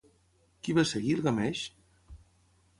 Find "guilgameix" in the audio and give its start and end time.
1.05-1.63